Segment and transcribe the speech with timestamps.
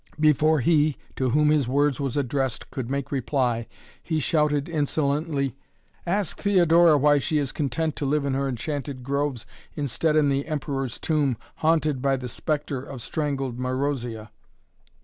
[0.19, 3.67] Before he, to whom his words was addressed could make reply,
[4.01, 5.55] he shouted insolently:
[6.07, 9.45] "Ask Theodora why she is content to live in her enchanted groves
[9.75, 14.31] instead in the Emperor's Tomb, haunted by the spectre of strangled Marozia!"